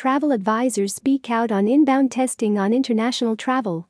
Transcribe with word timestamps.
travel 0.00 0.32
advisors 0.32 0.94
speak 0.94 1.30
out 1.30 1.52
on 1.52 1.68
inbound 1.68 2.10
testing 2.10 2.58
on 2.58 2.72
international 2.72 3.36
travel. 3.36 3.86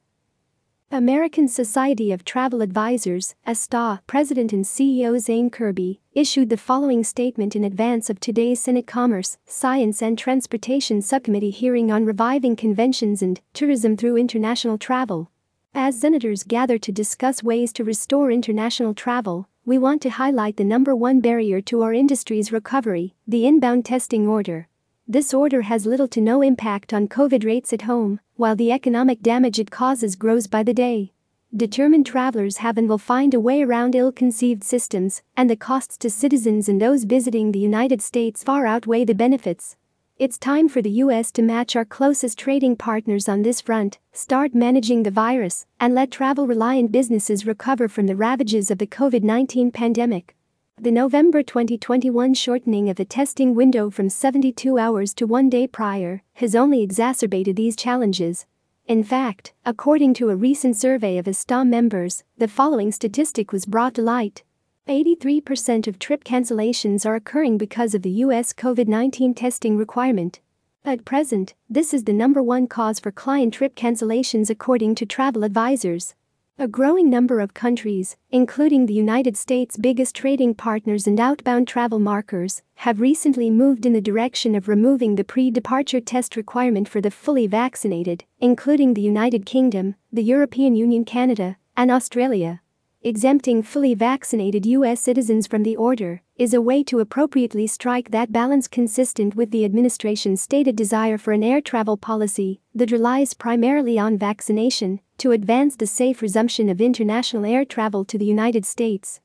American 0.91 1.47
Society 1.47 2.11
of 2.11 2.25
Travel 2.25 2.63
Advisors, 2.63 3.37
ASTA, 3.47 4.01
President 4.09 4.53
and 4.53 4.65
CEO 4.65 5.17
Zane 5.21 5.51
Kerby, 5.51 6.01
issued 6.13 6.51
the 6.51 6.57
following 6.57 7.05
statement 7.05 7.55
in 7.55 7.63
advance 7.63 8.11
of 8.11 8.19
today's 8.19 8.61
Senate 8.61 8.89
Commerce, 8.89 9.39
Science 9.47 10.03
and 10.03 10.19
Transportation 10.19 11.01
Subcommittee 11.01 11.51
hearing 11.51 11.93
on 11.93 12.05
reviving 12.05 12.57
conventions 12.57 13.23
and 13.23 13.41
tourism 13.53 13.97
through 13.97 14.17
international 14.17 14.79
travel. 14.79 15.31
As 15.75 16.01
senators 16.01 16.43
gather 16.43 16.77
to 16.77 16.91
discuss 16.91 17.45
ways 17.45 17.73
to 17.75 17.85
restore 17.85 18.33
international 18.33 18.95
travel, 18.95 19.49
we 19.65 19.79
want 19.79 20.03
to 20.03 20.11
highlight 20.11 20.57
the 20.57 20.65
number 20.65 20.97
one 20.97 21.21
barrier 21.21 21.61
to 21.61 21.83
our 21.83 21.93
industry's 21.93 22.51
recovery 22.51 23.15
the 23.29 23.47
inbound 23.47 23.85
testing 23.85 24.27
order. 24.27 24.67
This 25.11 25.35
order 25.35 25.63
has 25.63 25.87
little 25.87 26.07
to 26.07 26.21
no 26.21 26.41
impact 26.41 26.95
on 26.95 27.09
COVID 27.09 27.45
rates 27.45 27.73
at 27.73 27.83
home, 27.83 28.21
while 28.37 28.55
the 28.55 28.71
economic 28.71 29.23
damage 29.23 29.59
it 29.59 29.69
causes 29.69 30.15
grows 30.15 30.47
by 30.47 30.63
the 30.63 30.73
day. 30.73 31.11
Determined 31.53 32.07
travelers 32.07 32.59
have 32.59 32.79
and 32.79 32.89
will 32.89 32.97
find 32.97 33.35
a 33.35 33.41
way 33.41 33.61
around 33.61 33.97
ill 33.97 34.13
conceived 34.13 34.63
systems, 34.63 35.23
and 35.37 35.51
the 35.51 35.57
costs 35.57 35.99
to 35.99 36.11
citizens 36.11 36.69
and 36.69 36.81
those 36.81 37.03
visiting 37.03 37.51
the 37.51 37.59
United 37.59 38.01
States 38.01 38.45
far 38.45 38.67
outweigh 38.67 39.05
the 39.05 39.13
benefits. 39.13 39.75
It's 40.17 40.39
time 40.39 40.69
for 40.69 40.81
the 40.81 41.03
US 41.03 41.33
to 41.33 41.43
match 41.43 41.75
our 41.75 41.85
closest 41.85 42.39
trading 42.39 42.77
partners 42.77 43.29
on 43.29 43.43
this 43.43 43.61
front, 43.61 43.99
start 44.13 44.55
managing 44.55 45.03
the 45.03 45.11
virus, 45.11 45.67
and 45.81 45.93
let 45.93 46.13
travel 46.13 46.47
reliant 46.47 46.93
businesses 46.93 47.45
recover 47.45 47.89
from 47.89 48.07
the 48.07 48.15
ravages 48.15 48.71
of 48.71 48.79
the 48.79 48.87
COVID 48.87 49.25
19 49.25 49.73
pandemic. 49.73 50.37
The 50.83 50.91
November 50.91 51.43
2021 51.43 52.33
shortening 52.33 52.89
of 52.89 52.97
the 52.97 53.05
testing 53.05 53.55
window 53.55 53.91
from 53.91 54.09
72 54.09 54.79
hours 54.79 55.13
to 55.13 55.27
one 55.27 55.51
day 55.51 55.67
prior 55.67 56.23
has 56.37 56.55
only 56.55 56.81
exacerbated 56.81 57.57
these 57.57 57.77
challenges. 57.77 58.47
In 58.87 59.05
fact, 59.05 59.53
according 59.67 60.15
to 60.15 60.31
a 60.31 60.37
recent 60.37 60.79
survey 60.79 61.19
of 61.19 61.29
ASTA 61.29 61.67
members, 61.67 62.25
the 62.39 62.49
following 62.49 62.93
statistic 62.93 63.53
was 63.53 63.67
brought 63.67 63.93
to 63.97 64.01
light. 64.01 64.43
83% 64.89 65.87
of 65.87 65.99
trip 65.99 66.25
cancellations 66.25 67.05
are 67.05 67.15
occurring 67.15 67.59
because 67.59 67.95
of 67.95 68.01
the 68.01 68.25
US 68.25 68.55
COVID 68.55 68.89
19 68.89 69.35
testing 69.35 69.77
requirement. 69.77 70.41
At 70.83 71.05
present, 71.05 71.53
this 71.69 71.93
is 71.93 72.05
the 72.05 72.15
number 72.15 72.43
one 72.43 72.67
cause 72.67 72.99
for 72.99 73.13
client 73.13 73.53
trip 73.53 73.77
cancellations 73.77 74.49
according 74.49 74.95
to 74.95 75.05
travel 75.05 75.45
advisors. 75.45 76.15
A 76.63 76.69
growing 76.69 77.09
number 77.09 77.41
of 77.41 77.55
countries, 77.55 78.19
including 78.31 78.85
the 78.85 78.93
United 78.93 79.35
States' 79.35 79.79
biggest 79.79 80.15
trading 80.15 80.55
partners 80.55 81.07
and 81.07 81.19
outbound 81.19 81.67
travel 81.67 81.99
markers, 81.99 82.61
have 82.75 83.01
recently 83.01 83.49
moved 83.49 83.87
in 83.87 83.95
the 83.95 84.01
direction 84.03 84.55
of 84.55 84.69
removing 84.69 85.15
the 85.15 85.25
pre 85.25 85.51
departure 85.51 86.03
test 86.03 86.37
requirement 86.37 86.87
for 86.87 87.01
the 87.01 87.11
fully 87.11 87.47
vaccinated, 87.47 88.25
including 88.41 88.93
the 88.93 89.01
United 89.01 89.47
Kingdom, 89.47 89.95
the 90.13 90.23
European 90.23 90.75
Union, 90.77 91.03
Canada, 91.03 91.57
and 91.79 91.91
Australia. 91.91 92.61
Exempting 93.03 93.63
fully 93.63 93.95
vaccinated 93.95 94.67
U.S. 94.67 95.01
citizens 95.01 95.47
from 95.47 95.63
the 95.63 95.77
order 95.77 96.21
is 96.37 96.53
a 96.53 96.61
way 96.61 96.85
to 96.85 96.99
appropriately 96.99 97.67
strike 97.67 98.11
that 98.11 98.33
balance 98.33 98.69
consistent 98.69 99.35
with 99.35 99.51
the 99.51 99.65
administration's 99.65 100.43
stated 100.43 100.77
desire 100.77 101.17
for 101.17 101.33
an 101.33 101.43
air 101.43 101.63
travel 101.63 101.97
policy 101.97 102.61
that 102.75 102.91
relies 102.91 103.33
primarily 103.33 103.99
on 103.99 104.19
vaccination 104.19 105.01
to 105.21 105.33
advance 105.33 105.77
the 105.77 105.87
safe 105.87 106.23
resumption 106.23 106.71
of 106.71 106.81
international 106.81 107.45
air 107.45 107.63
travel 107.63 108.07
to 108.07 108.17
the 108.17 108.25
United 108.25 108.65
States. 108.65 109.21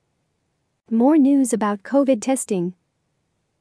More 0.91 1.17
news 1.17 1.53
about 1.53 1.83
COVID 1.83 2.21
testing 2.21 2.73